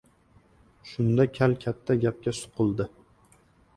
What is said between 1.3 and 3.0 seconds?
kal katta gapga suqildi.